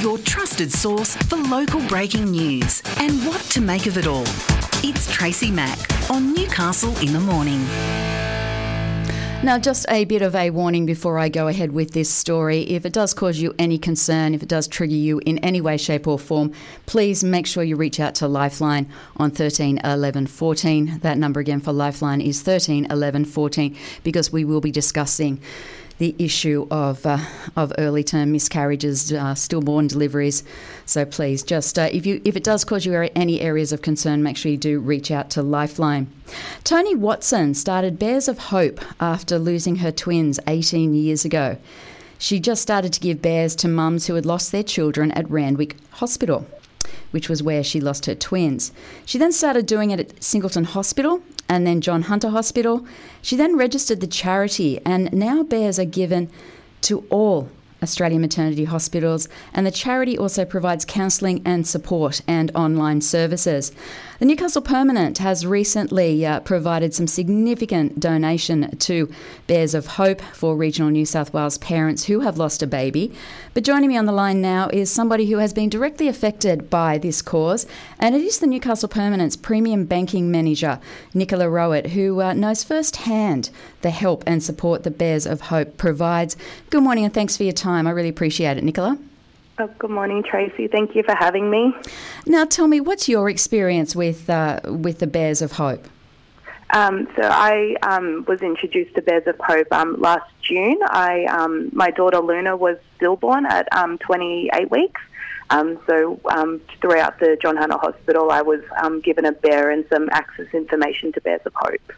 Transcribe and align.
your 0.00 0.16
trusted 0.18 0.72
source 0.72 1.14
for 1.14 1.36
local 1.36 1.86
breaking 1.86 2.30
news 2.30 2.82
and 2.96 3.22
what 3.26 3.38
to 3.42 3.60
make 3.60 3.84
of 3.84 3.98
it 3.98 4.06
all. 4.06 4.24
It's 4.82 5.12
Tracy 5.12 5.50
Mack 5.50 5.78
on 6.10 6.32
Newcastle 6.32 6.96
in 7.00 7.12
the 7.12 7.20
Morning. 7.20 7.62
Now, 9.42 9.58
just 9.58 9.84
a 9.90 10.06
bit 10.06 10.22
of 10.22 10.34
a 10.34 10.48
warning 10.50 10.86
before 10.86 11.18
I 11.18 11.28
go 11.28 11.48
ahead 11.48 11.72
with 11.72 11.92
this 11.92 12.08
story. 12.08 12.62
If 12.62 12.86
it 12.86 12.94
does 12.94 13.12
cause 13.12 13.40
you 13.40 13.54
any 13.58 13.78
concern, 13.78 14.34
if 14.34 14.42
it 14.42 14.48
does 14.48 14.66
trigger 14.66 14.94
you 14.94 15.18
in 15.26 15.36
any 15.38 15.60
way, 15.60 15.76
shape, 15.76 16.06
or 16.06 16.18
form, 16.18 16.52
please 16.86 17.22
make 17.22 17.46
sure 17.46 17.62
you 17.62 17.76
reach 17.76 18.00
out 18.00 18.14
to 18.16 18.28
Lifeline 18.28 18.88
on 19.18 19.30
13 19.30 19.80
11 19.84 20.28
14. 20.28 21.00
That 21.00 21.18
number 21.18 21.40
again 21.40 21.60
for 21.60 21.72
Lifeline 21.72 22.22
is 22.22 22.40
13 22.40 22.86
11 22.90 23.26
14 23.26 23.76
because 24.02 24.32
we 24.32 24.44
will 24.46 24.60
be 24.62 24.70
discussing 24.70 25.40
the 26.00 26.16
issue 26.18 26.66
of 26.70 27.04
uh, 27.04 27.18
of 27.54 27.72
early 27.76 28.02
term 28.02 28.32
miscarriages, 28.32 29.12
uh, 29.12 29.34
stillborn 29.34 29.86
deliveries. 29.86 30.42
So 30.86 31.04
please, 31.04 31.42
just 31.42 31.78
uh, 31.78 31.90
if 31.92 32.06
you 32.06 32.22
if 32.24 32.36
it 32.36 32.42
does 32.42 32.64
cause 32.64 32.86
you 32.86 32.94
any 33.14 33.40
areas 33.40 33.70
of 33.70 33.82
concern, 33.82 34.22
make 34.22 34.38
sure 34.38 34.50
you 34.50 34.58
do 34.58 34.80
reach 34.80 35.10
out 35.10 35.28
to 35.30 35.42
Lifeline. 35.42 36.08
Tony 36.64 36.94
Watson 36.94 37.54
started 37.54 37.98
Bears 37.98 38.28
of 38.28 38.38
Hope 38.38 38.80
after 38.98 39.38
losing 39.38 39.76
her 39.76 39.92
twins 39.92 40.40
18 40.46 40.94
years 40.94 41.24
ago. 41.26 41.58
She 42.18 42.40
just 42.40 42.62
started 42.62 42.94
to 42.94 43.00
give 43.00 43.22
bears 43.22 43.54
to 43.56 43.68
mums 43.68 44.06
who 44.06 44.14
had 44.14 44.26
lost 44.26 44.52
their 44.52 44.62
children 44.62 45.12
at 45.12 45.30
Randwick 45.30 45.76
Hospital 45.92 46.46
which 47.10 47.28
was 47.28 47.42
where 47.42 47.64
she 47.64 47.80
lost 47.80 48.06
her 48.06 48.14
twins. 48.14 48.72
She 49.04 49.18
then 49.18 49.32
started 49.32 49.66
doing 49.66 49.90
it 49.90 50.00
at 50.00 50.22
Singleton 50.22 50.64
Hospital 50.64 51.22
and 51.50 51.66
then 51.66 51.80
John 51.80 52.02
Hunter 52.02 52.30
Hospital. 52.30 52.86
She 53.20 53.36
then 53.36 53.56
registered 53.56 54.00
the 54.00 54.06
charity, 54.06 54.80
and 54.86 55.12
now 55.12 55.42
bears 55.42 55.78
are 55.80 55.84
given 55.84 56.30
to 56.82 57.04
all 57.10 57.50
Australian 57.82 58.20
maternity 58.20 58.64
hospitals, 58.64 59.28
and 59.54 59.66
the 59.66 59.70
charity 59.70 60.18
also 60.18 60.44
provides 60.44 60.84
counselling 60.84 61.40
and 61.44 61.66
support 61.66 62.20
and 62.26 62.50
online 62.54 63.00
services. 63.00 63.72
The 64.18 64.26
Newcastle 64.26 64.60
Permanent 64.60 65.16
has 65.18 65.46
recently 65.46 66.26
uh, 66.26 66.40
provided 66.40 66.92
some 66.92 67.06
significant 67.06 67.98
donation 67.98 68.76
to 68.76 69.10
Bears 69.46 69.74
of 69.74 69.86
Hope 69.86 70.20
for 70.34 70.54
regional 70.56 70.90
New 70.90 71.06
South 71.06 71.32
Wales 71.32 71.56
parents 71.56 72.04
who 72.04 72.20
have 72.20 72.36
lost 72.36 72.62
a 72.62 72.66
baby. 72.66 73.14
But 73.54 73.64
joining 73.64 73.88
me 73.88 73.96
on 73.96 74.04
the 74.04 74.12
line 74.12 74.42
now 74.42 74.68
is 74.74 74.90
somebody 74.90 75.30
who 75.30 75.38
has 75.38 75.54
been 75.54 75.70
directly 75.70 76.06
affected 76.06 76.68
by 76.68 76.98
this 76.98 77.22
cause, 77.22 77.66
and 77.98 78.14
it 78.14 78.20
is 78.20 78.40
the 78.40 78.46
Newcastle 78.46 78.90
Permanent's 78.90 79.36
premium 79.36 79.86
banking 79.86 80.30
manager, 80.30 80.80
Nicola 81.14 81.48
Rowett, 81.48 81.88
who 81.88 82.20
uh, 82.20 82.34
knows 82.34 82.62
firsthand 82.62 83.48
the 83.80 83.90
help 83.90 84.22
and 84.26 84.42
support 84.42 84.82
that 84.82 84.98
Bears 84.98 85.24
of 85.24 85.40
Hope 85.42 85.78
provides. 85.78 86.36
Good 86.68 86.82
morning 86.82 87.06
and 87.06 87.14
thanks 87.14 87.38
for 87.38 87.44
your 87.44 87.54
time. 87.54 87.69
I 87.74 87.90
really 87.90 88.08
appreciate 88.08 88.56
it, 88.56 88.64
Nicola. 88.64 88.98
Oh, 89.58 89.68
good 89.78 89.90
morning, 89.90 90.22
Tracy. 90.22 90.68
Thank 90.68 90.94
you 90.94 91.02
for 91.02 91.14
having 91.14 91.50
me. 91.50 91.74
Now, 92.26 92.46
tell 92.46 92.66
me, 92.66 92.80
what's 92.80 93.08
your 93.08 93.28
experience 93.28 93.94
with 93.94 94.30
uh, 94.30 94.60
with 94.64 95.00
the 95.00 95.06
Bears 95.06 95.42
of 95.42 95.52
Hope? 95.52 95.86
Um, 96.72 97.08
so 97.16 97.22
I 97.22 97.76
um, 97.82 98.24
was 98.28 98.40
introduced 98.42 98.94
to 98.94 99.02
Bears 99.02 99.26
of 99.26 99.36
Hope 99.38 99.70
um, 99.72 100.00
last 100.00 100.30
June. 100.40 100.78
I 100.88 101.24
um, 101.24 101.68
my 101.72 101.90
daughter 101.90 102.20
Luna 102.20 102.56
was 102.56 102.78
stillborn 102.96 103.44
at 103.44 103.68
um, 103.76 103.98
28 103.98 104.70
weeks. 104.70 105.00
Um, 105.50 105.78
so 105.86 106.20
throughout 106.80 107.18
the 107.18 107.36
John 107.42 107.56
Hunter 107.56 107.76
Hospital, 107.76 108.30
I 108.30 108.40
was 108.40 108.62
given 109.02 109.26
a 109.26 109.32
bear 109.32 109.70
and 109.70 109.84
some 109.92 110.08
access 110.12 110.46
information 110.54 111.12
to 111.12 111.20
Bears 111.20 111.42
of 111.44 111.52
Hope. 111.56 111.92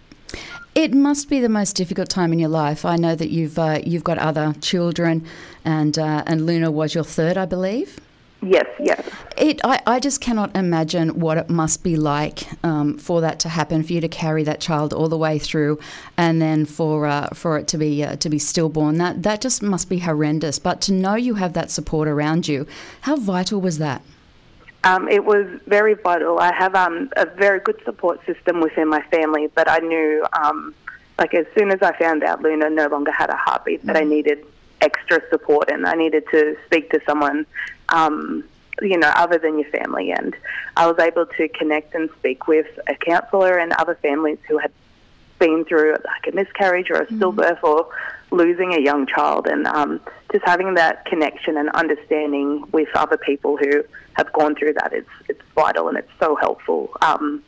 It 0.75 0.95
must 0.95 1.29
be 1.29 1.39
the 1.39 1.51
most 1.51 1.77
difficult 1.77 2.09
time 2.09 2.33
in 2.33 2.39
your 2.39 2.49
life. 2.49 2.87
I 2.87 2.97
know 2.97 3.15
that 3.15 3.31
you've 3.31 3.59
uh, 3.59 3.81
you've 3.85 4.05
got 4.05 4.17
other 4.19 4.55
children, 4.63 5.27
and 5.65 5.99
uh, 5.99 6.23
and 6.27 6.47
Luna 6.47 6.71
was 6.71 6.95
your 6.95 7.05
third, 7.05 7.37
I 7.37 7.45
believe. 7.45 8.01
Yes, 8.45 8.67
yes. 8.81 9.09
It, 9.37 9.61
I, 9.63 9.81
I 9.87 10.01
just 10.01 10.21
cannot 10.21 10.57
imagine 10.57 11.21
what 11.21 11.39
it 11.39 11.49
must 11.49 11.85
be 11.85 11.95
like 11.95 12.49
um, 12.65 12.99
for 12.99 13.21
that 13.21 13.39
to 13.41 13.49
happen, 13.49 13.85
for 13.85 13.93
you 13.93 14.01
to 14.01 14.09
carry 14.09 14.43
that 14.45 14.61
child 14.61 14.93
all 14.93 15.09
the 15.09 15.17
way 15.17 15.39
through, 15.39 15.79
and 16.17 16.43
then 16.43 16.65
for 16.65 17.07
uh, 17.07 17.29
for 17.35 17.59
it 17.59 17.69
to 17.69 17.79
be 17.79 18.03
uh, 18.03 18.17
to 18.17 18.31
be 18.31 18.39
stillborn. 18.39 18.97
That 18.97 19.23
that 19.23 19.43
just 19.43 19.63
must 19.63 19.91
be 19.91 19.99
horrendous. 19.99 20.59
But 20.59 20.81
to 20.83 20.93
know 20.93 21.15
you 21.15 21.35
have 21.35 21.53
that 21.53 21.71
support 21.71 22.09
around 22.09 22.49
you, 22.49 22.67
how 23.03 23.17
vital 23.17 23.61
was 23.61 23.77
that? 23.77 24.03
Um, 24.85 25.09
it 25.09 25.25
was 25.25 25.47
very 25.67 25.95
vital. 25.95 26.39
I 26.39 26.53
have 26.53 26.75
um, 26.75 27.11
a 27.17 27.27
very 27.27 27.61
good 27.61 27.81
support 27.85 28.25
system 28.27 28.61
within 28.61 28.89
my 28.89 29.01
family, 29.03 29.49
but 29.55 29.71
I 29.71 29.79
knew, 29.79 30.27
um, 30.33 30.75
like, 31.19 31.35
as 31.35 31.47
soon 31.57 31.71
as 31.71 31.81
I 31.83 31.97
found 31.97 32.25
out 32.25 32.43
Luna 32.43 32.69
no 32.69 32.89
longer 32.89 33.13
had 33.13 33.31
a 33.31 33.37
heartbeat, 33.37 33.81
mm-hmm. 33.81 33.87
that 33.89 33.97
I 33.97 34.03
mm. 34.03 34.09
needed 34.09 34.45
extra 34.81 35.23
support 35.31 35.71
and 35.71 35.87
I 35.87 35.95
needed 35.95 36.25
to 36.33 36.57
speak 36.67 36.91
to 36.91 37.01
someone, 37.07 37.47
um, 37.91 38.43
you 38.81 38.99
know, 38.99 39.13
other 39.15 39.39
than 39.39 39.59
your 39.59 39.71
family. 39.71 40.11
And 40.11 40.35
I 40.77 40.91
was 40.91 40.99
able 40.99 41.27
to 41.27 41.49
connect 41.49 41.95
and 41.95 42.11
speak 42.19 42.49
with 42.49 42.67
a 42.89 42.95
counsellor 42.95 43.59
and 43.59 43.73
other 43.75 43.95
families 43.95 44.39
who 44.49 44.59
had 44.59 44.73
been 45.43 45.65
through 45.65 45.97
like 46.05 46.33
a 46.33 46.37
miscarriage 46.37 46.89
or 46.89 46.97
a 46.97 47.07
mm-hmm. 47.07 47.21
stillbirth 47.21 47.63
or 47.65 47.89
losing 48.31 48.73
a 48.75 48.81
young 48.81 49.07
child 49.07 49.49
and 49.49 49.67
um, 49.67 50.01
just 50.31 50.45
having 50.45 50.75
that 50.75 51.05
connection 51.05 51.57
and 51.57 51.69
understanding 51.71 52.65
with 52.73 52.89
other 52.95 53.17
people 53.17 53.57
who 53.57 53.83
have 54.15 54.33
gone 54.33 54.55
through 54.55 54.73
that 54.73 54.93
it's 54.93 55.11
it's 55.29 55.41
vital 55.55 55.89
and 55.89 55.99
it's 55.99 56.11
so 56.21 56.37
helpful. 56.37 56.91
Um, 57.03 57.43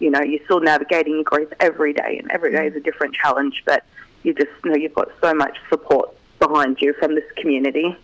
you 0.00 0.10
know, 0.10 0.20
you're 0.20 0.44
still 0.44 0.60
navigating 0.60 1.14
your 1.14 1.24
grief 1.24 1.48
every 1.60 1.92
day, 1.92 2.18
and 2.20 2.30
every 2.30 2.52
day 2.52 2.66
is 2.66 2.74
a 2.74 2.80
different 2.80 3.14
challenge, 3.14 3.62
but 3.64 3.84
you 4.24 4.34
just 4.34 4.50
know 4.64 4.74
you've 4.74 4.94
got 4.94 5.08
so 5.22 5.32
much 5.32 5.56
support 5.70 6.10
behind 6.38 6.78
you 6.80 6.92
from 6.94 7.14
this 7.14 7.24
community. 7.36 7.96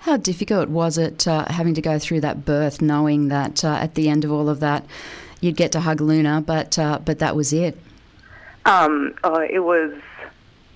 How 0.00 0.16
difficult 0.16 0.68
was 0.68 0.98
it 0.98 1.28
uh, 1.28 1.44
having 1.50 1.74
to 1.74 1.82
go 1.82 1.98
through 1.98 2.22
that 2.22 2.44
birth, 2.44 2.80
knowing 2.80 3.28
that 3.28 3.64
uh, 3.64 3.78
at 3.80 3.94
the 3.96 4.08
end 4.08 4.24
of 4.24 4.32
all 4.32 4.48
of 4.48 4.60
that, 4.60 4.84
you'd 5.40 5.56
get 5.56 5.72
to 5.72 5.80
hug 5.80 6.00
Luna, 6.00 6.40
but 6.40 6.78
uh, 6.78 6.98
but 7.04 7.18
that 7.18 7.36
was 7.36 7.52
it? 7.52 7.76
Um, 8.66 9.14
oh, 9.24 9.40
it 9.40 9.60
was 9.60 9.92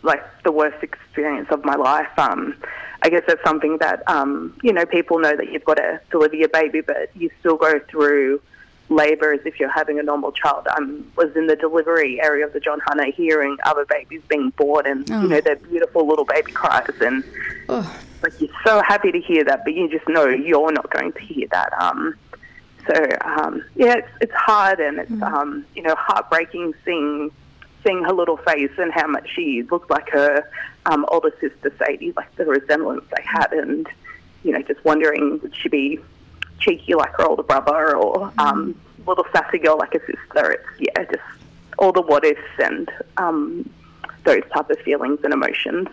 like 0.03 0.23
the 0.45 0.53
worst 0.53 0.83
experience 0.83 1.49
of 1.51 1.65
my 1.65 1.75
life. 1.75 2.09
Um, 2.17 2.55
I 3.03 3.11
guess 3.11 3.23
that's 3.27 3.43
something 3.45 3.79
that 3.79 4.03
um, 4.09 4.57
you 4.63 4.73
know 4.73 4.87
people 4.87 5.19
know 5.19 5.37
that 5.37 5.53
you've 5.53 5.65
got 5.65 5.77
to 5.77 6.01
deliver 6.11 6.37
your 6.37 6.49
baby, 6.49 6.81
but 6.81 7.11
you 7.15 7.31
still 7.41 7.57
go 7.57 7.81
through 7.91 8.41
labour 8.89 9.33
as 9.33 9.41
if 9.45 9.59
you're 9.59 9.71
having 9.71 9.99
a 9.99 10.03
normal 10.03 10.33
child. 10.33 10.67
I 10.69 10.81
was 11.17 11.35
in 11.37 11.47
the 11.47 11.57
delivery 11.57 12.21
area 12.21 12.47
of 12.47 12.53
the 12.53 12.61
John 12.61 12.81
Hunter, 12.81 13.11
hearing 13.11 13.57
other 13.65 13.85
babies 13.87 14.23
being 14.29 14.51
born, 14.51 14.87
and 14.87 15.11
oh. 15.11 15.23
you 15.23 15.29
know 15.29 15.41
their 15.41 15.57
beautiful 15.57 16.07
little 16.07 16.25
baby 16.25 16.53
cries, 16.53 16.91
and 17.01 17.25
oh. 17.69 18.01
like 18.23 18.41
you're 18.41 18.51
so 18.65 18.83
happy 18.83 19.11
to 19.13 19.21
hear 19.21 19.45
that, 19.45 19.65
but 19.65 19.75
you 19.75 19.89
just 19.89 20.09
know 20.09 20.27
you're 20.29 20.73
not 20.73 20.91
going 20.91 21.13
to 21.13 21.21
hear 21.21 21.49
that. 21.51 21.73
Um, 21.81 22.15
so 22.87 23.09
um, 23.25 23.65
yeah, 23.75 23.97
it's, 23.99 24.09
it's 24.21 24.35
hard 24.35 24.81
and 24.81 24.99
it's 24.99 25.11
mm. 25.11 25.23
um, 25.23 25.65
you 25.75 25.83
know 25.83 25.95
heartbreaking 25.97 26.75
seeing 26.85 27.31
seeing 27.85 28.05
her 28.05 28.13
little 28.13 28.37
face 28.39 28.71
and 28.79 28.93
how 28.93 29.07
much 29.07 29.29
she 29.35 29.63
looked 29.71 29.91
like 29.91 30.09
her 30.11 30.49
um, 30.87 31.05
older 31.09 31.33
sister 31.41 31.73
Sadie, 31.79 32.13
like 32.17 32.35
the 32.37 32.45
resemblance 32.45 33.05
they 33.17 33.23
had, 33.23 33.53
and 33.53 33.87
you 34.43 34.53
know, 34.53 34.63
just 34.63 34.85
wondering 34.85 35.41
would 35.43 35.55
she 35.55 35.69
be 35.69 35.99
cheeky 36.59 36.95
like 36.95 37.13
her 37.17 37.25
older 37.25 37.43
brother 37.43 37.97
or 37.97 38.33
um, 38.39 38.79
little 39.07 39.27
sassy 39.33 39.59
girl 39.59 39.79
like 39.79 39.93
her 39.93 40.01
sister? 40.01 40.53
It's 40.53 40.81
yeah, 40.81 41.05
just 41.05 41.23
all 41.79 41.93
the 41.93 42.03
what 42.03 42.25
ifs 42.25 42.41
and 42.59 42.91
um, 43.17 43.69
those 44.25 44.43
type 44.53 44.71
of 44.71 44.79
feelings 44.81 45.21
and 45.25 45.33
emotions. 45.33 45.89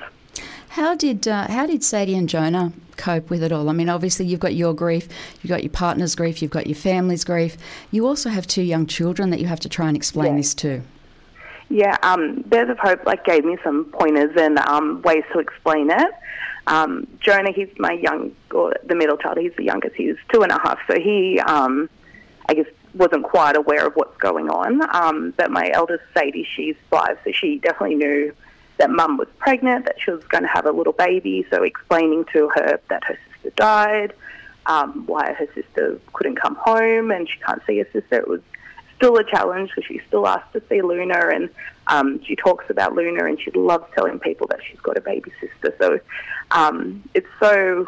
How 0.70 0.96
did 0.96 1.28
uh, 1.28 1.48
how 1.48 1.66
did 1.66 1.84
Sadie 1.84 2.16
and 2.16 2.30
Jonah 2.30 2.72
cope 2.98 3.30
with 3.30 3.42
it 3.42 3.52
all? 3.52 3.70
I 3.70 3.74
mean, 3.74 3.90
obviously 3.90 4.26
you've 4.26 4.40
got 4.40 4.54
your 4.54 4.74
grief, 4.74 5.08
you've 5.42 5.50
got 5.50 5.64
your 5.64 5.72
partner's 5.72 6.16
grief, 6.16 6.42
you've 6.42 6.52
got 6.52 6.68
your 6.68 6.76
family's 6.76 7.24
grief. 7.24 7.58
You 7.90 8.06
also 8.06 8.30
have 8.30 8.46
two 8.46 8.62
young 8.62 8.86
children 8.86 9.30
that 9.32 9.40
you 9.40 9.48
have 9.48 9.60
to 9.62 9.70
try 9.70 9.88
and 9.88 9.98
explain 9.98 10.34
yeah. 10.34 10.38
this 10.38 10.54
to. 10.56 10.84
Yeah, 11.70 11.98
um, 12.02 12.44
Bears 12.48 12.70
of 12.70 12.80
Hope 12.80 13.06
like 13.06 13.26
gave 13.26 13.44
me 13.44 13.58
some 13.64 13.86
pointers 13.86 14.32
and 14.38 14.58
um, 14.60 15.02
ways 15.02 15.24
to 15.34 15.40
explain 15.40 15.90
it. 15.92 16.12
Um, 16.68 17.08
Jonah, 17.20 17.52
he's 17.52 17.70
my 17.78 17.94
young, 17.94 18.34
or 18.52 18.74
the 18.86 18.96
middle 18.96 19.18
child. 19.18 19.38
He's 19.38 19.56
the 19.58 19.64
youngest. 19.64 19.96
He's 19.96 20.16
two 20.32 20.44
and 20.44 20.52
a 20.52 20.60
half, 20.60 20.80
so 20.90 21.00
he, 21.00 21.40
um, 21.40 21.90
I 22.48 22.54
guess, 22.54 22.68
wasn't 22.94 23.24
quite 23.24 23.56
aware 23.56 23.86
of 23.86 23.94
what's 23.96 24.18
going 24.18 24.50
on. 24.50 24.82
Um, 24.96 25.34
but 25.38 25.52
my 25.52 25.72
eldest 25.74 26.04
Sadie, 26.14 26.48
she's 26.56 26.76
five, 26.90 27.18
so 27.24 27.32
she 27.32 27.60
definitely 27.60 27.96
knew 27.96 28.34
that 28.78 28.90
Mum 28.90 29.18
was 29.18 29.28
pregnant, 29.40 29.86
that 29.86 29.96
she 30.04 30.12
was 30.12 30.24
going 30.26 30.44
to 30.44 30.50
have 30.50 30.66
a 30.66 30.72
little 30.72 30.94
baby. 30.94 31.46
So 31.50 31.64
explaining 31.64 32.26
to 32.34 32.50
her 32.56 32.80
that 32.90 33.04
her 33.06 33.18
sister 33.34 33.52
died, 33.56 34.14
um, 34.66 35.06
why 35.06 35.34
her 35.34 35.48
sister 35.54 36.00
couldn't 36.14 36.36
come 36.36 36.56
home, 36.56 37.12
and 37.12 37.30
she 37.30 37.40
can't 37.40 37.62
see 37.66 37.78
her 37.80 37.88
sister. 37.94 38.18
It 38.18 38.28
was 38.28 38.42
still 38.98 39.18
a 39.18 39.24
challenge 39.24 39.70
because 39.70 39.86
she's 39.86 40.02
still 40.08 40.28
asked 40.28 40.52
to 40.54 40.62
see 40.68 40.82
Luna 40.82 41.30
and 41.34 41.50
um, 41.88 42.22
she 42.24 42.36
talks 42.36 42.70
about 42.70 42.94
Luna 42.94 43.26
and 43.26 43.40
she 43.40 43.52
loves 43.52 43.86
telling 43.96 44.20
people 44.20 44.48
that 44.48 44.60
she's 44.68 44.80
got 44.82 44.98
a 44.98 45.02
baby 45.02 45.32
sister. 45.40 45.74
So 45.80 46.00
um, 46.52 47.08
it's 47.14 47.30
so 47.40 47.88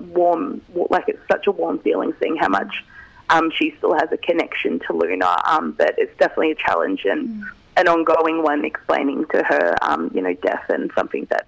warm, 0.00 0.60
like 0.90 1.08
it's 1.08 1.26
such 1.30 1.46
a 1.46 1.52
warm 1.52 1.78
feeling 1.78 2.12
seeing 2.20 2.36
how 2.36 2.48
much 2.48 2.84
um, 3.30 3.50
she 3.50 3.74
still 3.78 3.94
has 3.94 4.10
a 4.12 4.16
connection 4.18 4.80
to 4.80 4.92
Luna. 4.92 5.36
Um, 5.46 5.72
but 5.72 5.94
it's 5.98 6.16
definitely 6.18 6.52
a 6.52 6.56
challenge 6.56 7.04
and 7.04 7.28
mm. 7.28 7.44
an 7.76 7.88
ongoing 7.88 8.42
one 8.42 8.64
explaining 8.64 9.24
to 9.26 9.42
her, 9.42 9.76
um, 9.82 10.10
you 10.14 10.20
know, 10.20 10.34
death 10.34 10.64
and 10.68 10.90
something 10.94 11.26
that 11.30 11.46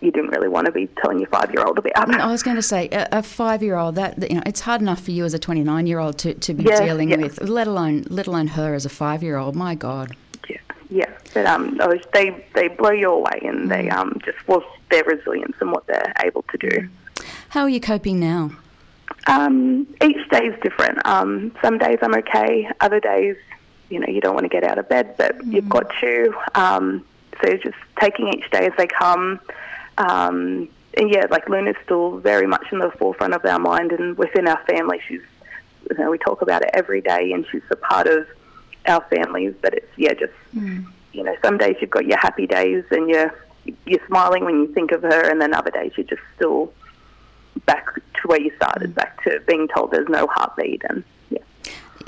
you 0.00 0.12
didn't 0.12 0.30
really 0.30 0.48
want 0.48 0.66
to 0.66 0.72
be 0.72 0.86
telling 1.00 1.18
your 1.18 1.28
five 1.28 1.50
year 1.52 1.64
old 1.64 1.78
about. 1.78 2.08
I 2.20 2.30
was 2.30 2.42
going 2.42 2.56
to 2.56 2.62
say 2.62 2.88
a, 2.90 3.08
a 3.12 3.22
five 3.22 3.62
year 3.62 3.76
old 3.76 3.96
that 3.96 4.30
you 4.30 4.36
know 4.36 4.42
it's 4.46 4.60
hard 4.60 4.80
enough 4.80 5.00
for 5.02 5.10
you 5.10 5.24
as 5.24 5.34
a 5.34 5.38
twenty 5.38 5.64
nine 5.64 5.86
year 5.86 5.98
old 5.98 6.18
to, 6.18 6.34
to 6.34 6.54
be 6.54 6.64
Yeah, 6.64 6.84
dealing 6.84 7.10
yeah. 7.10 7.16
with, 7.16 7.40
let 7.42 7.66
alone 7.66 8.04
let 8.08 8.26
alone 8.26 8.48
her 8.48 8.74
as 8.74 8.84
a 8.84 8.88
five 8.88 9.22
year 9.22 9.36
old. 9.36 9.56
My 9.56 9.74
God. 9.74 10.16
Yeah, 10.48 10.58
yeah. 10.90 11.10
But 11.34 11.46
um, 11.46 11.76
was- 11.78 12.04
they 12.12 12.44
they 12.54 12.68
blow 12.68 12.90
you 12.90 13.10
away, 13.10 13.40
and 13.42 13.70
they 13.70 13.88
um 13.90 14.20
just 14.24 14.38
was 14.46 14.62
their 14.90 15.04
resilience 15.04 15.56
and 15.60 15.72
what 15.72 15.86
they're 15.86 16.12
able 16.24 16.42
to 16.42 16.58
do. 16.58 16.88
How 17.50 17.62
are 17.62 17.68
you 17.68 17.80
coping 17.80 18.20
now? 18.20 18.50
Um, 19.26 19.86
each 20.02 20.28
day 20.30 20.46
is 20.46 20.58
different. 20.62 21.04
Um, 21.06 21.52
some 21.60 21.76
days 21.78 21.98
I'm 22.02 22.14
okay. 22.14 22.70
Other 22.80 23.00
days, 23.00 23.36
you 23.90 24.00
know, 24.00 24.06
you 24.06 24.20
don't 24.20 24.34
want 24.34 24.44
to 24.44 24.48
get 24.48 24.64
out 24.64 24.78
of 24.78 24.88
bed, 24.88 25.16
but 25.18 25.44
you've 25.44 25.68
got 25.68 25.90
to. 26.00 26.32
Um, 26.54 27.04
so 27.42 27.56
just 27.56 27.76
taking 28.00 28.28
each 28.28 28.50
day 28.50 28.66
as 28.66 28.72
they 28.78 28.86
come. 28.86 29.40
Um, 29.98 30.68
and 30.96 31.10
yeah, 31.10 31.26
like 31.30 31.48
Luna's 31.48 31.76
still 31.84 32.18
very 32.18 32.46
much 32.46 32.66
in 32.72 32.78
the 32.78 32.90
forefront 32.92 33.34
of 33.34 33.44
our 33.44 33.58
mind, 33.58 33.92
and 33.92 34.16
within 34.16 34.48
our 34.48 34.62
family, 34.64 35.00
she's. 35.06 35.22
You 35.90 35.96
know, 35.96 36.10
we 36.10 36.18
talk 36.18 36.42
about 36.42 36.62
it 36.62 36.70
every 36.74 37.00
day, 37.00 37.32
and 37.32 37.46
she's 37.50 37.62
a 37.70 37.76
part 37.76 38.06
of 38.08 38.26
our 38.86 39.00
families. 39.08 39.54
But 39.62 39.74
it's 39.74 39.90
yeah, 39.96 40.12
just 40.12 40.32
you 40.52 41.22
know, 41.22 41.34
some 41.42 41.56
days 41.56 41.76
you've 41.80 41.90
got 41.90 42.04
your 42.04 42.18
happy 42.18 42.46
days, 42.46 42.84
and 42.90 43.08
you're 43.08 43.34
you're 43.86 44.06
smiling 44.06 44.44
when 44.44 44.60
you 44.60 44.72
think 44.74 44.92
of 44.92 45.02
her, 45.02 45.30
and 45.30 45.40
then 45.40 45.54
other 45.54 45.70
days 45.70 45.92
you're 45.96 46.06
just 46.06 46.22
still 46.36 46.72
back 47.66 47.94
to 47.94 48.28
where 48.28 48.40
you 48.40 48.54
started, 48.56 48.94
back 48.94 49.22
to 49.24 49.40
being 49.46 49.68
told 49.68 49.90
there's 49.90 50.08
no 50.08 50.26
heartbeat, 50.26 50.82
and 50.88 51.04
yeah. 51.30 51.38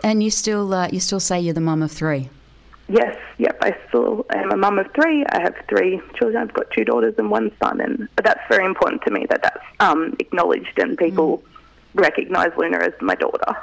And 0.03 0.23
you 0.23 0.31
still 0.31 0.73
uh, 0.75 0.89
you 0.93 1.01
still 1.01 1.21
say 1.21 1.41
you're 1.41 1.55
the 1.55 1.61
mum 1.61 1.83
of 1.83 1.93
three. 1.93 2.29
Yes, 2.91 3.17
yep. 3.39 3.57
I 3.63 3.77
still 3.89 4.27
am 4.35 4.51
a 4.51 4.57
mum 4.57 4.81
of 4.81 4.93
three. 4.95 5.25
I 5.25 5.41
have 5.43 5.55
three 5.69 6.01
children. 6.17 6.43
I've 6.43 6.53
got 6.53 6.69
two 6.73 6.85
daughters 6.85 7.15
and 7.19 7.31
one 7.31 7.53
son, 7.63 7.81
and 7.81 8.09
that's 8.17 8.41
very 8.49 8.65
important 8.65 9.03
to 9.03 9.13
me 9.13 9.27
that 9.31 9.45
that's 9.45 9.65
um, 9.79 10.17
acknowledged 10.19 10.77
and 10.77 10.99
people 10.99 11.41
recognise 11.95 12.51
Luna 12.57 12.79
as 12.79 12.93
my 13.01 13.15
daughter. 13.15 13.57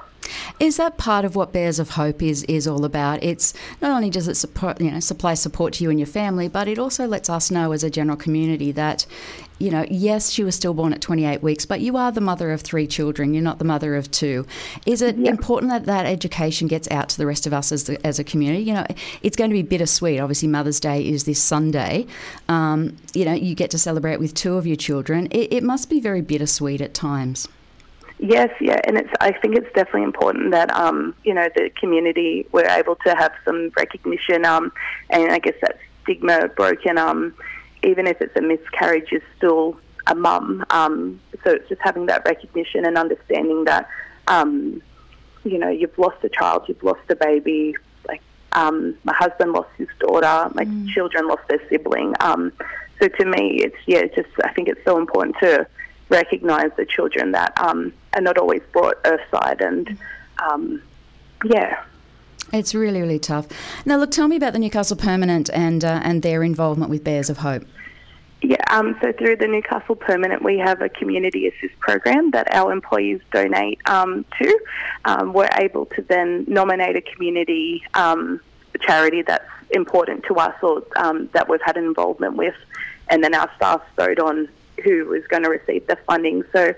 Is 0.60 0.78
that 0.78 0.98
part 0.98 1.26
of 1.26 1.36
what 1.36 1.54
Bears 1.54 1.80
of 1.80 1.92
Hope 1.92 2.22
is 2.22 2.44
is 2.44 2.68
all 2.68 2.84
about? 2.86 3.24
It's 3.24 3.54
not 3.82 3.92
only 3.92 4.10
does 4.10 4.28
it 4.28 4.36
support, 4.36 4.80
you 4.82 4.92
know 4.92 5.00
supply 5.00 5.34
support 5.34 5.74
to 5.74 5.84
you 5.84 5.90
and 5.90 6.00
your 6.00 6.08
family, 6.08 6.48
but 6.48 6.68
it 6.68 6.80
also 6.80 7.08
lets 7.08 7.30
us 7.30 7.52
know 7.52 7.72
as 7.72 7.84
a 7.84 7.90
general 7.90 8.18
community 8.18 8.72
that, 8.74 9.06
you 9.60 9.70
know, 9.72 9.86
yes, 9.90 10.30
she 10.32 10.44
was 10.44 10.56
still 10.56 10.74
born 10.74 10.94
at 10.94 11.02
28 11.02 11.42
weeks, 11.44 11.66
but 11.66 11.82
you 11.82 11.98
are 11.98 12.12
the 12.12 12.22
mother 12.22 12.52
of 12.52 12.62
three 12.62 12.88
children. 12.88 13.34
You're 13.34 13.44
not 13.44 13.60
the 13.60 13.66
mother 13.66 13.96
of 13.96 14.10
two. 14.12 14.46
Is 14.86 15.02
it 15.02 15.18
Yeah. 15.18 15.32
important 15.32 15.72
that 15.72 15.86
that 15.86 16.06
education 16.06 16.68
gets 16.68 16.90
out 16.92 17.10
to 17.10 17.18
the 17.18 17.26
rest 17.26 17.48
of 17.48 17.54
us 17.54 17.72
as 17.72 17.86
the, 17.86 18.06
as 18.06 18.20
a 18.20 18.24
community? 18.24 18.64
You 18.64 18.74
know, 18.76 18.86
it's 19.22 19.36
going 19.36 19.50
to 19.50 19.56
be 19.56 19.64
bittersweet. 19.64 20.20
Obviously, 20.20 20.48
Mother's 20.48 20.80
Day 20.80 21.08
is 21.08 21.24
this 21.26 21.42
Sunday. 21.42 22.06
Um, 22.50 22.98
you 23.14 23.26
know, 23.26 23.34
you 23.34 23.56
get 23.56 23.72
to 23.72 23.78
celebrate 23.78 24.20
with 24.20 24.34
two 24.34 24.56
of 24.58 24.68
your 24.68 24.76
children. 24.78 25.28
It, 25.32 25.54
it 25.54 25.64
must 25.64 25.90
be 25.90 26.00
very 26.00 26.22
bittersweet 26.22 26.82
at 26.82 26.94
times. 26.94 27.48
Yes, 28.20 28.50
yeah, 28.60 28.80
and 28.86 28.98
it's. 28.98 29.12
I 29.22 29.32
think 29.32 29.56
it's 29.56 29.72
definitely 29.76 30.04
important 30.04 30.52
that 30.52 30.72
um, 30.72 31.14
you 31.24 31.36
know 31.36 31.48
the 31.56 31.70
community 31.80 32.48
we're 32.52 32.68
able 32.68 32.96
to 33.06 33.16
have 33.16 33.32
some 33.46 33.72
recognition, 33.78 34.44
um, 34.44 34.72
and 35.12 35.32
I 35.32 35.38
guess 35.38 35.54
that 35.62 35.78
stigma 36.02 36.48
broken. 36.56 36.98
Um, 36.98 37.36
even 37.84 38.08
if 38.08 38.20
it's 38.20 38.36
a 38.36 38.42
miscarriage, 38.42 39.12
is 39.12 39.22
still 39.38 39.80
a 40.08 40.16
mum. 40.16 40.66
Um, 40.70 41.20
so 41.44 41.52
it's 41.52 41.70
just 41.70 41.82
having 41.82 42.08
that 42.08 42.26
recognition 42.26 42.86
and 42.86 42.98
understanding 42.98 43.66
that, 43.66 43.88
um, 44.28 44.82
you 45.44 45.60
know, 45.60 45.70
you've 45.70 45.98
lost 45.98 46.18
a 46.24 46.30
child, 46.30 46.64
you've 46.68 46.82
lost 46.84 47.02
a 47.10 47.16
baby. 47.16 47.76
Like 48.08 48.22
um, 48.54 48.98
my 49.04 49.14
husband 49.14 49.54
lost 49.54 49.70
his 49.78 49.90
daughter, 50.00 50.52
my 50.56 50.68
children 50.94 51.28
lost 51.28 51.48
their 51.50 51.62
sibling. 51.70 52.16
Um, 52.20 52.52
so 53.00 53.08
to 53.08 53.26
me, 53.26 53.60
it's 53.62 53.78
yeah, 53.86 54.00
it's 54.00 54.16
just 54.16 54.30
I 54.44 54.52
think 54.54 54.70
it's 54.70 54.84
so 54.86 54.98
important 54.98 55.36
to 55.42 55.68
recognise 56.10 56.72
the 56.78 56.86
children 56.86 57.32
that 57.32 57.58
um, 57.60 57.94
are 58.14 58.22
not 58.22 58.38
always 58.38 58.62
brought 58.72 58.96
earthside, 59.06 59.62
and 59.62 59.98
um, 60.40 60.82
yeah, 61.46 61.84
It's 62.54 62.74
really, 62.74 63.02
really 63.02 63.20
tough. 63.20 63.48
Now, 63.86 63.98
look, 63.98 64.12
tell 64.12 64.28
me 64.28 64.36
about 64.36 64.54
the 64.54 64.60
Newcastle 64.60 64.98
Permanent 64.98 65.50
and 65.54 65.84
uh, 65.84 66.02
and 66.04 66.22
their 66.22 66.44
involvement 66.44 66.90
with 66.90 67.04
Bears 67.04 67.30
of 67.30 67.38
Hope. 67.40 67.64
Yeah, 68.42 68.58
um, 68.70 68.96
so 69.02 69.12
through 69.14 69.38
the 69.38 69.48
Newcastle 69.48 69.96
Permanent, 69.96 70.44
we 70.44 70.60
have 70.60 70.82
a 70.82 70.90
community 70.90 71.48
assist 71.48 71.78
program 71.80 72.32
that 72.32 72.48
our 72.54 72.72
employees 72.72 73.20
donate 73.32 73.80
um, 73.90 74.26
to. 74.40 74.60
Um, 75.06 75.34
we're 75.34 75.50
able 75.60 75.88
to 75.88 76.04
then 76.04 76.46
nominate 76.48 76.96
a 76.96 77.02
community 77.02 77.84
um, 77.96 78.40
charity 78.82 79.24
that's 79.24 79.50
important 79.72 80.24
to 80.26 80.36
us 80.36 80.54
or 80.62 80.84
um, 80.98 81.30
that 81.34 81.50
we've 81.50 81.62
had 81.66 81.78
an 81.78 81.86
involvement 81.86 82.36
with, 82.36 82.56
and 83.10 83.24
then 83.24 83.34
our 83.34 83.50
staff 83.56 83.82
vote 83.96 84.20
on 84.20 84.48
who 84.84 85.14
is 85.14 85.26
going 85.28 85.44
to 85.44 85.50
receive 85.50 85.88
the 85.88 85.98
funding. 86.08 86.44
So 86.54 86.74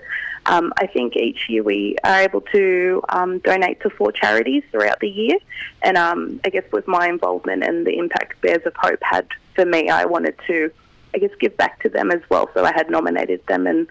um, 0.46 0.72
I 0.78 0.86
think 0.86 1.16
each 1.16 1.48
year 1.48 1.62
we 1.62 1.96
are 2.04 2.20
able 2.22 2.40
to 2.52 3.02
um, 3.08 3.38
donate 3.40 3.80
to 3.82 3.90
four 3.90 4.12
charities 4.12 4.62
throughout 4.70 5.00
the 5.00 5.08
year. 5.08 5.36
And 5.82 5.96
um, 5.96 6.40
I 6.44 6.50
guess 6.50 6.64
with 6.72 6.86
my 6.88 7.08
involvement 7.08 7.62
and 7.62 7.86
the 7.86 7.98
impact 7.98 8.40
Bears 8.40 8.64
of 8.66 8.74
Hope 8.76 9.00
had 9.02 9.26
for 9.54 9.64
me, 9.64 9.88
I 9.88 10.04
wanted 10.04 10.34
to, 10.46 10.70
I 11.14 11.18
guess, 11.18 11.30
give 11.40 11.56
back 11.56 11.82
to 11.82 11.88
them 11.88 12.10
as 12.10 12.20
well. 12.30 12.48
So 12.54 12.64
I 12.64 12.72
had 12.72 12.90
nominated 12.90 13.46
them 13.46 13.66
and 13.66 13.88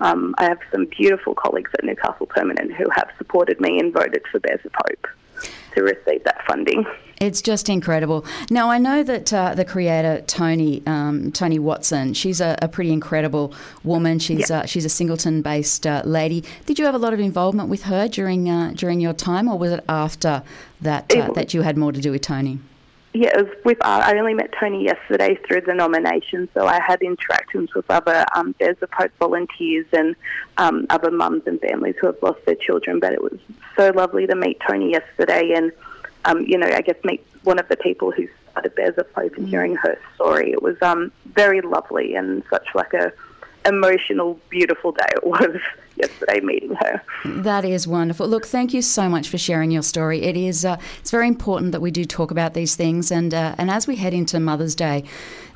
um, 0.00 0.34
I 0.38 0.44
have 0.44 0.58
some 0.72 0.86
beautiful 0.86 1.34
colleagues 1.34 1.70
at 1.78 1.84
Newcastle 1.84 2.26
Permanent 2.26 2.72
who 2.72 2.88
have 2.94 3.10
supported 3.18 3.60
me 3.60 3.78
and 3.78 3.92
voted 3.92 4.22
for 4.30 4.40
Bears 4.40 4.64
of 4.64 4.72
Hope 4.74 5.06
to 5.74 5.82
receive 5.82 6.24
that 6.24 6.44
funding. 6.46 6.84
It's 7.20 7.42
just 7.42 7.68
incredible. 7.68 8.24
Now 8.50 8.70
I 8.70 8.78
know 8.78 9.02
that 9.02 9.30
uh, 9.32 9.54
the 9.54 9.64
creator 9.64 10.22
Tony 10.26 10.82
um, 10.86 11.30
Tony 11.32 11.58
Watson, 11.58 12.14
she's 12.14 12.40
a, 12.40 12.56
a 12.62 12.68
pretty 12.68 12.92
incredible 12.92 13.52
woman. 13.84 14.18
She's 14.18 14.48
Yeah. 14.48 14.60
uh, 14.60 14.66
she's 14.66 14.86
a 14.86 14.88
Singleton-based 14.88 15.86
uh, 15.86 16.02
lady. 16.06 16.44
Did 16.64 16.78
you 16.78 16.86
have 16.86 16.94
a 16.94 16.98
lot 16.98 17.12
of 17.12 17.20
involvement 17.20 17.68
with 17.68 17.82
her 17.82 18.08
during 18.08 18.48
uh, 18.48 18.72
during 18.74 19.00
your 19.00 19.12
time, 19.12 19.48
or 19.48 19.58
was 19.58 19.72
it 19.72 19.84
after 19.88 20.42
that 20.80 21.14
uh, 21.14 21.30
that 21.34 21.52
you 21.52 21.60
had 21.62 21.76
more 21.76 21.92
to 21.92 22.00
do 22.00 22.10
with 22.10 22.22
Tony? 22.22 22.58
Yeah, 23.12 23.30
it 23.36 23.48
was 23.48 23.56
with 23.64 23.78
uh, 23.84 24.02
I 24.04 24.16
only 24.18 24.34
met 24.34 24.54
Tony 24.58 24.84
yesterday 24.84 25.34
through 25.46 25.62
the 25.62 25.74
nomination, 25.74 26.48
so 26.54 26.66
I 26.66 26.80
had 26.80 27.02
interactions 27.02 27.74
with 27.74 27.90
other 27.90 28.24
um, 28.36 28.52
Bears 28.52 28.76
of 28.82 28.90
Hope 28.92 29.10
volunteers 29.18 29.86
and 29.92 30.14
um, 30.58 30.86
other 30.90 31.10
mums 31.10 31.42
and 31.46 31.60
families 31.60 31.96
who 32.00 32.06
have 32.06 32.22
lost 32.22 32.44
their 32.46 32.54
children. 32.54 33.00
But 33.00 33.12
it 33.12 33.20
was 33.20 33.38
so 33.76 33.90
lovely 33.90 34.28
to 34.28 34.36
meet 34.36 34.60
Tony 34.66 34.92
yesterday, 34.92 35.54
and 35.56 35.72
um, 36.24 36.42
you 36.42 36.56
know, 36.56 36.68
I 36.68 36.82
guess 36.82 37.02
meet 37.02 37.26
one 37.42 37.58
of 37.58 37.68
the 37.68 37.76
people 37.76 38.12
who 38.12 38.28
started 38.52 38.76
Bears 38.76 38.96
of 38.96 39.10
Hope 39.12 39.36
and 39.36 39.48
hearing 39.48 39.74
her 39.74 39.98
story. 40.14 40.52
It 40.52 40.62
was 40.62 40.80
um, 40.80 41.10
very 41.34 41.62
lovely 41.62 42.14
and 42.14 42.44
such 42.48 42.68
like 42.74 42.94
a 42.94 43.12
emotional, 43.66 44.38
beautiful 44.48 44.92
day 44.92 45.06
it 45.16 45.26
was 45.26 45.56
yesterday 46.00 46.40
meeting 46.40 46.74
her. 46.74 47.02
That 47.24 47.64
is 47.64 47.86
wonderful. 47.86 48.26
Look, 48.26 48.46
thank 48.46 48.72
you 48.72 48.82
so 48.82 49.08
much 49.08 49.28
for 49.28 49.38
sharing 49.38 49.70
your 49.70 49.82
story. 49.82 50.22
It 50.22 50.36
is 50.36 50.64
uh, 50.64 50.78
it's 51.00 51.10
very 51.10 51.28
important 51.28 51.72
that 51.72 51.80
we 51.80 51.90
do 51.90 52.04
talk 52.04 52.30
about 52.30 52.54
these 52.54 52.76
things, 52.76 53.10
and 53.10 53.34
uh, 53.34 53.54
and 53.58 53.70
as 53.70 53.86
we 53.86 53.96
head 53.96 54.14
into 54.14 54.40
Mother's 54.40 54.74
Day, 54.74 55.04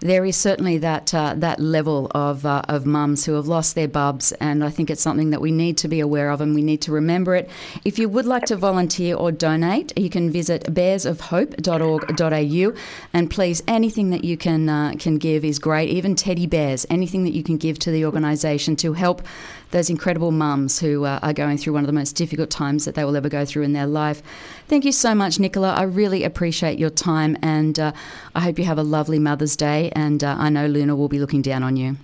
there 0.01 0.25
is 0.25 0.37
certainly 0.37 0.79
that 0.79 1.15
uh, 1.15 1.35
that 1.39 1.61
level 1.61 2.11
of 2.15 2.45
uh, 2.45 2.63
of 2.69 2.85
mums 2.85 3.25
who 3.25 3.33
have 3.35 3.49
lost 3.49 3.75
their 3.75 3.89
bubs, 3.89 4.33
and 4.33 4.63
I 4.63 4.69
think 4.71 4.91
it's 4.91 5.01
something 5.01 5.31
that 5.31 5.41
we 5.41 5.51
need 5.51 5.79
to 5.79 5.89
be 5.89 6.01
aware 6.01 6.29
of, 6.31 6.43
and 6.43 6.55
we 6.55 6.61
need 6.63 6.83
to 6.83 6.93
remember 6.93 7.35
it. 7.35 7.49
If 7.85 7.99
you 7.99 8.11
would 8.11 8.27
like 8.27 8.45
to 8.47 8.57
volunteer 8.57 9.17
or 9.17 9.31
donate, 9.33 9.97
you 9.99 10.11
can 10.11 10.31
visit 10.31 10.65
bearsofhope.org.au, 10.65 12.81
and 13.13 13.31
please, 13.31 13.63
anything 13.67 14.11
that 14.11 14.25
you 14.25 14.37
can 14.37 14.69
uh, 14.69 14.93
can 14.99 15.17
give 15.17 15.43
is 15.45 15.59
great. 15.59 15.89
Even 15.89 16.15
teddy 16.15 16.47
bears, 16.47 16.85
anything 16.91 17.25
that 17.25 17.33
you 17.33 17.43
can 17.43 17.57
give 17.57 17.79
to 17.79 17.91
the 17.91 18.05
organisation 18.05 18.77
to 18.77 18.93
help 18.93 19.23
those 19.71 19.89
incredible 19.91 20.31
mums 20.35 20.81
who 20.81 21.05
uh, 21.05 21.19
are 21.23 21.33
going 21.33 21.57
through 21.57 21.73
one 21.73 21.83
of 21.83 21.87
the 21.87 21.93
most 21.93 22.13
difficult 22.13 22.51
times 22.51 22.85
that 22.85 22.95
they 22.95 23.05
will 23.05 23.17
ever 23.17 23.29
go 23.29 23.45
through 23.45 23.63
in 23.63 23.73
their 23.73 23.87
life. 23.87 24.23
Thank 24.69 24.85
you 24.85 24.93
so 24.93 25.15
much, 25.15 25.39
Nicola. 25.39 25.73
I 25.73 25.83
really 25.83 26.25
appreciate 26.25 26.79
your 26.79 26.91
time, 26.91 27.37
and 27.43 27.79
uh, 27.79 27.93
I 28.35 28.41
hope 28.41 28.59
you 28.59 28.65
have 28.65 28.79
a 28.79 28.83
lovely 28.83 29.19
Mother's 29.19 29.57
Day. 29.57 29.91
And 29.95 30.23
uh, 30.23 30.37
I 30.39 30.51
know 30.51 30.67
Luna 30.67 30.95
will 30.95 31.09
be 31.09 31.19
looking 31.19 31.43
down 31.43 31.63
on 31.63 31.77
you. 31.77 31.97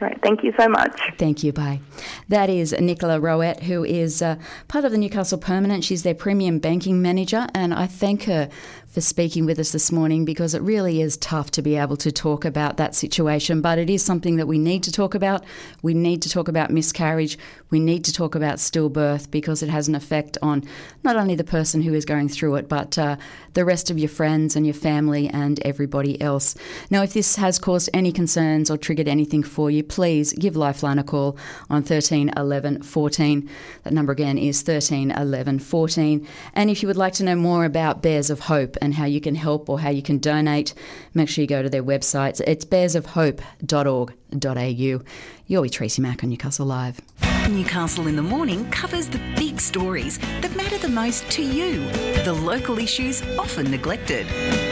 Right, 0.00 0.18
thank 0.22 0.42
you 0.42 0.54
so 0.58 0.66
much. 0.66 0.98
Thank 1.18 1.42
you. 1.42 1.52
Bye. 1.52 1.80
That 2.28 2.48
is 2.48 2.72
Nicola 2.72 3.20
Rowett, 3.20 3.64
who 3.64 3.84
is 3.84 4.22
uh, 4.22 4.36
part 4.66 4.86
of 4.86 4.92
the 4.92 4.98
Newcastle 4.98 5.36
Permanent. 5.36 5.84
She's 5.84 6.04
their 6.04 6.14
premium 6.14 6.58
banking 6.58 7.02
manager, 7.02 7.46
and 7.54 7.74
I 7.74 7.86
thank 7.86 8.22
her 8.22 8.48
for 8.90 9.00
speaking 9.00 9.46
with 9.46 9.58
us 9.60 9.70
this 9.70 9.92
morning 9.92 10.24
because 10.24 10.52
it 10.52 10.62
really 10.62 11.00
is 11.00 11.16
tough 11.18 11.52
to 11.52 11.62
be 11.62 11.76
able 11.76 11.96
to 11.96 12.10
talk 12.10 12.44
about 12.44 12.76
that 12.76 12.92
situation, 12.92 13.60
but 13.60 13.78
it 13.78 13.88
is 13.88 14.04
something 14.04 14.34
that 14.34 14.48
we 14.48 14.58
need 14.58 14.82
to 14.82 14.90
talk 14.90 15.14
about. 15.14 15.44
We 15.80 15.94
need 15.94 16.22
to 16.22 16.28
talk 16.28 16.48
about 16.48 16.72
miscarriage. 16.72 17.38
We 17.70 17.78
need 17.78 18.04
to 18.06 18.12
talk 18.12 18.34
about 18.34 18.56
stillbirth 18.56 19.30
because 19.30 19.62
it 19.62 19.68
has 19.68 19.86
an 19.86 19.94
effect 19.94 20.36
on 20.42 20.64
not 21.04 21.14
only 21.14 21.36
the 21.36 21.44
person 21.44 21.82
who 21.82 21.94
is 21.94 22.04
going 22.04 22.28
through 22.28 22.56
it, 22.56 22.68
but 22.68 22.98
uh, 22.98 23.16
the 23.54 23.64
rest 23.64 23.92
of 23.92 23.98
your 23.98 24.08
friends 24.08 24.56
and 24.56 24.66
your 24.66 24.74
family 24.74 25.28
and 25.28 25.60
everybody 25.60 26.20
else. 26.20 26.56
Now, 26.90 27.04
if 27.04 27.12
this 27.12 27.36
has 27.36 27.60
caused 27.60 27.90
any 27.94 28.10
concerns 28.10 28.72
or 28.72 28.76
triggered 28.76 29.06
anything 29.06 29.44
for 29.44 29.70
you, 29.70 29.84
please 29.84 30.32
give 30.32 30.56
Lifeline 30.56 30.98
a 30.98 31.04
call 31.04 31.38
on 31.68 31.84
13 31.84 32.32
11 32.36 32.82
14. 32.82 33.48
That 33.84 33.92
number 33.92 34.12
again 34.12 34.36
is 34.36 34.62
13 34.62 35.12
11 35.12 35.60
14. 35.60 36.26
And 36.54 36.70
if 36.70 36.82
you 36.82 36.88
would 36.88 36.96
like 36.96 37.12
to 37.14 37.24
know 37.24 37.36
more 37.36 37.64
about 37.64 38.02
Bears 38.02 38.30
of 38.30 38.40
Hope 38.40 38.76
and 38.80 38.94
how 38.94 39.04
you 39.04 39.20
can 39.20 39.34
help 39.34 39.68
or 39.68 39.80
how 39.80 39.90
you 39.90 40.02
can 40.02 40.18
donate, 40.18 40.72
make 41.14 41.28
sure 41.28 41.42
you 41.42 41.48
go 41.48 41.62
to 41.62 41.68
their 41.68 41.82
websites. 41.82 42.40
It's 42.46 42.64
bearsofhope.org.au. 42.64 45.04
You're 45.46 45.60
with 45.60 45.72
Tracy 45.72 46.02
Mack 46.02 46.22
on 46.22 46.30
Newcastle 46.30 46.66
Live. 46.66 47.00
Newcastle 47.48 48.06
in 48.06 48.14
the 48.14 48.22
Morning 48.22 48.70
covers 48.70 49.08
the 49.08 49.20
big 49.36 49.60
stories 49.60 50.18
that 50.40 50.54
matter 50.54 50.78
the 50.78 50.88
most 50.88 51.28
to 51.32 51.42
you, 51.42 51.80
the 52.24 52.32
local 52.32 52.78
issues 52.78 53.22
often 53.36 53.68
neglected. 53.70 54.26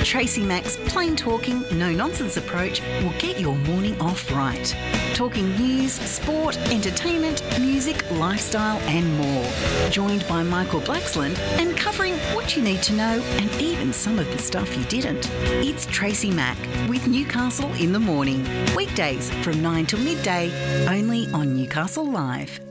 Tracy 0.09 0.43
Mack's 0.43 0.79
plain 0.87 1.15
talking, 1.17 1.63
no 1.71 1.93
nonsense 1.93 2.39
approach 2.39 2.81
will 3.03 3.13
get 3.19 3.39
your 3.39 3.55
morning 3.55 4.01
off 4.01 4.33
right. 4.33 4.75
Talking 5.13 5.55
news, 5.59 5.93
sport, 5.93 6.57
entertainment, 6.71 7.43
music, 7.61 8.11
lifestyle, 8.13 8.79
and 8.89 9.07
more. 9.19 9.91
Joined 9.91 10.27
by 10.27 10.43
Michael 10.43 10.81
Blacksland 10.81 11.39
and 11.59 11.77
covering 11.77 12.15
what 12.35 12.57
you 12.57 12.63
need 12.63 12.83
to 12.85 12.95
know 12.95 13.23
and 13.23 13.51
even 13.61 13.93
some 13.93 14.19
of 14.19 14.27
the 14.33 14.39
stuff 14.39 14.75
you 14.79 14.85
didn't. 14.85 15.29
It's 15.63 15.85
Tracy 15.85 16.31
Mack 16.31 16.57
with 16.89 17.07
Newcastle 17.07 17.71
in 17.75 17.93
the 17.93 18.01
Morning. 18.01 18.49
Weekdays 18.75 19.29
from 19.45 19.61
9 19.61 19.85
till 19.85 20.01
midday, 20.01 20.87
only 20.89 21.27
on 21.35 21.55
Newcastle 21.55 22.11
Live. 22.11 22.68